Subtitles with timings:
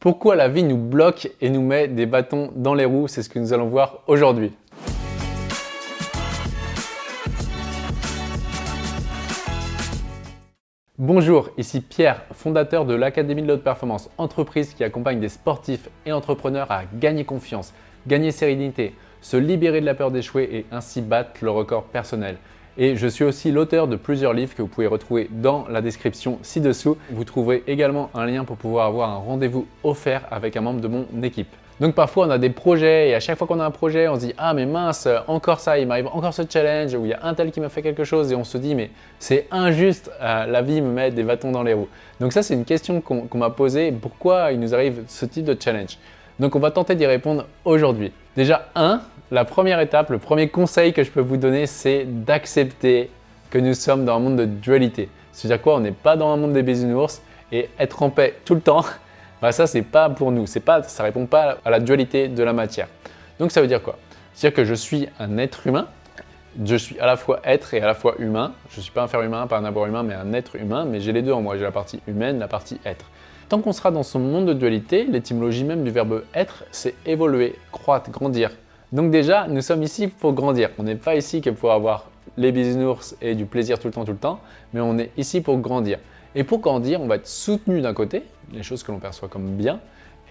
[0.00, 3.28] Pourquoi la vie nous bloque et nous met des bâtons dans les roues C'est ce
[3.28, 4.52] que nous allons voir aujourd'hui.
[10.98, 16.12] Bonjour, ici Pierre, fondateur de l'Académie de l'Haute Performance, entreprise qui accompagne des sportifs et
[16.12, 17.74] entrepreneurs à gagner confiance,
[18.06, 22.36] gagner sérénité, se libérer de la peur d'échouer et ainsi battre le record personnel.
[22.80, 26.38] Et je suis aussi l'auteur de plusieurs livres que vous pouvez retrouver dans la description
[26.42, 26.96] ci-dessous.
[27.10, 30.86] Vous trouverez également un lien pour pouvoir avoir un rendez-vous offert avec un membre de
[30.86, 31.48] mon équipe.
[31.80, 34.14] Donc parfois on a des projets et à chaque fois qu'on a un projet on
[34.14, 37.14] se dit ah mais mince encore ça il m'arrive encore ce challenge où il y
[37.14, 40.10] a un tel qui m'a fait quelque chose et on se dit mais c'est injuste
[40.20, 41.88] euh, la vie me met des bâtons dans les roues.
[42.20, 45.56] Donc ça c'est une question qu'on m'a posée pourquoi il nous arrive ce type de
[45.60, 45.98] challenge?
[46.40, 48.12] Donc on va tenter d'y répondre aujourd'hui.
[48.36, 53.10] Déjà un la première étape, le premier conseil que je peux vous donner, c'est d'accepter
[53.50, 55.10] que nous sommes dans un monde de dualité.
[55.32, 55.76] C'est-à-dire quoi?
[55.76, 57.20] On n'est pas dans un monde des bisounours
[57.52, 58.84] et être en paix tout le temps,
[59.42, 60.46] bah ça c'est pas pour nous.
[60.46, 62.88] C'est pas, ça répond pas à la dualité de la matière.
[63.38, 63.98] Donc ça veut dire quoi?
[64.32, 65.86] C'est-à-dire que je suis un être humain.
[66.64, 68.52] Je suis à la fois être et à la fois humain.
[68.70, 70.86] Je ne suis pas un faire humain, pas un avoir humain, mais un être humain.
[70.86, 71.56] Mais j'ai les deux en moi.
[71.56, 73.04] J'ai la partie humaine, la partie être.
[73.48, 77.56] Tant qu'on sera dans ce monde de dualité, l'étymologie même du verbe être, c'est évoluer,
[77.72, 78.50] croître, grandir,
[78.90, 80.70] donc déjà, nous sommes ici pour grandir.
[80.78, 82.06] On n'est pas ici que pour avoir
[82.38, 84.40] les bisounours et du plaisir tout le temps, tout le temps,
[84.72, 85.98] mais on est ici pour grandir.
[86.34, 89.56] Et pour grandir, on va être soutenu d'un côté, les choses que l'on perçoit comme
[89.56, 89.80] bien,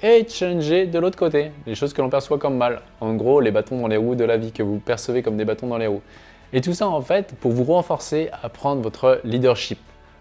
[0.02, 2.82] et changer de l'autre côté, les choses que l'on perçoit comme mal.
[3.00, 5.46] En gros, les bâtons dans les roues de la vie que vous percevez comme des
[5.46, 6.02] bâtons dans les roues.
[6.52, 9.78] Et tout ça, en fait, pour vous renforcer à prendre votre leadership.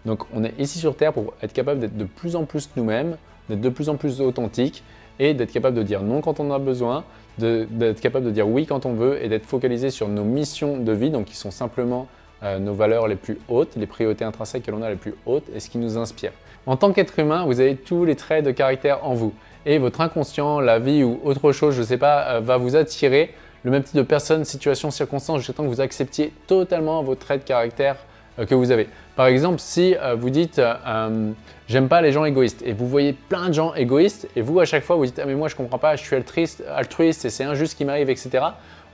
[0.07, 3.17] Donc, on est ici sur Terre pour être capable d'être de plus en plus nous-mêmes,
[3.51, 4.85] d'être de plus en plus authentique
[5.19, 7.05] et d'être capable de dire non quand on en a besoin,
[7.39, 10.93] d'être capable de dire oui quand on veut et d'être focalisé sur nos missions de
[10.93, 12.07] vie, donc qui sont simplement
[12.43, 15.49] euh, nos valeurs les plus hautes, les priorités intrinsèques que l'on a les plus hautes
[15.55, 16.33] et ce qui nous inspire.
[16.67, 20.01] En tant qu'être humain, vous avez tous les traits de caractère en vous et votre
[20.01, 23.73] inconscient, la vie ou autre chose, je ne sais pas, euh, va vous attirer le
[23.73, 27.49] même type de personne, situation, circonstance, jusqu'à temps que vous acceptiez totalement vos traits de
[27.49, 27.97] caractère
[28.45, 28.89] que vous avez.
[29.15, 31.33] Par exemple, si euh, vous dites euh,
[31.69, 34.67] j'aime pas les gens égoïstes et vous voyez plein de gens égoïstes et vous à
[34.67, 37.31] chaque fois vous dites ah mais moi je comprends pas, je suis altruiste, altruiste et
[37.31, 38.45] c'est injuste ce qui m'arrive, etc.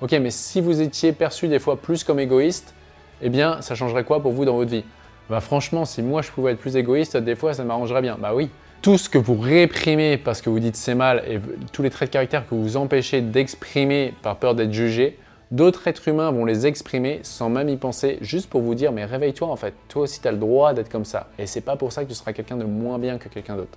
[0.01, 2.75] Ok, mais si vous étiez perçu des fois plus comme égoïste,
[3.21, 4.85] eh bien ça changerait quoi pour vous dans votre vie?
[5.29, 8.17] Bah franchement, si moi je pouvais être plus égoïste, des fois ça m'arrangerait bien.
[8.21, 8.51] Bah oui.
[8.81, 11.41] Tout ce que vous réprimez parce que vous dites c'est mal et
[11.73, 15.19] tous les traits de caractère que vous empêchez d'exprimer par peur d'être jugé,
[15.53, 19.05] D'autres êtres humains vont les exprimer sans même y penser, juste pour vous dire mais
[19.05, 21.29] réveille-toi en fait, toi aussi tu as le droit d'être comme ça.
[21.39, 23.77] Et c'est pas pour ça que tu seras quelqu'un de moins bien que quelqu'un d'autre.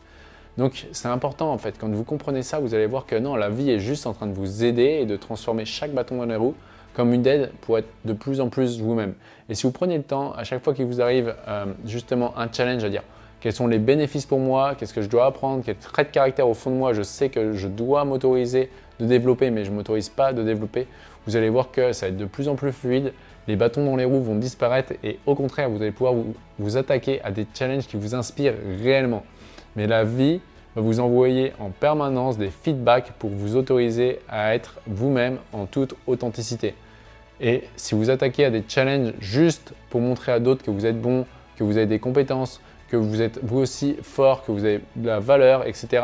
[0.58, 3.50] Donc c'est important en fait, quand vous comprenez ça, vous allez voir que non, la
[3.50, 6.38] vie est juste en train de vous aider et de transformer chaque bâton dans les
[6.38, 6.56] roues
[6.94, 9.14] comme une aide pour être de plus en plus vous-même.
[9.50, 12.50] Et si vous prenez le temps, à chaque fois qu'il vous arrive euh, justement un
[12.50, 13.04] challenge à dire
[13.42, 16.48] quels sont les bénéfices pour moi, qu'est-ce que je dois apprendre, quels traits de caractère
[16.48, 19.76] au fond de moi je sais que je dois m'autoriser de développer, mais je ne
[19.76, 20.88] m'autorise pas de développer,
[21.26, 23.14] vous allez voir que ça va être de plus en plus fluide,
[23.48, 26.16] les bâtons dans les roues vont disparaître et au contraire, vous allez pouvoir
[26.58, 29.24] vous, attaquer à des challenges qui vous inspirent réellement.
[29.76, 30.40] Mais la vie
[30.76, 35.96] va vous envoyer en permanence des feedbacks pour vous autoriser à être vous-même en toute
[36.08, 36.74] authenticité.
[37.40, 41.00] Et si vous attaquez à des challenges juste pour montrer à d'autres que vous êtes
[41.00, 41.26] bon,
[41.58, 45.08] que vous avez des compétences, que vous êtes vous aussi fort, que vous avez de
[45.08, 46.04] la valeur, etc.,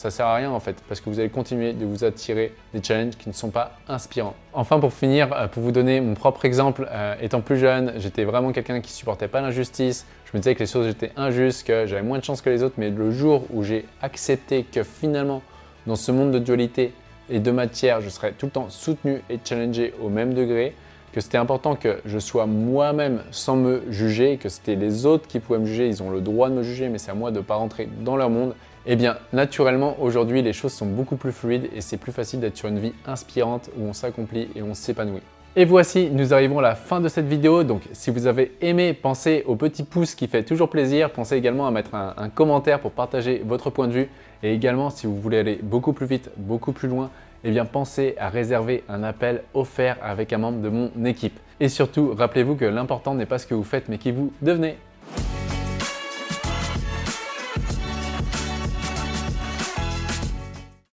[0.00, 2.82] ça sert à rien en fait, parce que vous allez continuer de vous attirer des
[2.82, 4.34] challenges qui ne sont pas inspirants.
[4.54, 8.24] Enfin, pour finir, euh, pour vous donner mon propre exemple, euh, étant plus jeune, j'étais
[8.24, 10.06] vraiment quelqu'un qui supportait pas l'injustice.
[10.24, 12.62] Je me disais que les choses étaient injustes, que j'avais moins de chance que les
[12.62, 15.42] autres, mais le jour où j'ai accepté que finalement,
[15.86, 16.94] dans ce monde de dualité
[17.28, 20.74] et de matière, je serais tout le temps soutenu et challengé au même degré,
[21.12, 25.40] que c'était important que je sois moi-même sans me juger, que c'était les autres qui
[25.40, 27.38] pouvaient me juger, ils ont le droit de me juger, mais c'est à moi de
[27.38, 28.54] ne pas rentrer dans leur monde.
[28.86, 32.56] Eh bien, naturellement, aujourd'hui, les choses sont beaucoup plus fluides et c'est plus facile d'être
[32.56, 35.20] sur une vie inspirante où on s'accomplit et on s'épanouit.
[35.56, 37.64] Et voici, nous arrivons à la fin de cette vidéo.
[37.64, 41.10] Donc, si vous avez aimé, pensez au petit pouce qui fait toujours plaisir.
[41.10, 44.08] Pensez également à mettre un, un commentaire pour partager votre point de vue.
[44.44, 47.10] Et également, si vous voulez aller beaucoup plus vite, beaucoup plus loin,
[47.44, 51.38] eh bien pensez à réserver un appel offert avec un membre de mon équipe.
[51.60, 54.78] Et surtout, rappelez-vous que l'important n'est pas ce que vous faites, mais qui vous devenez.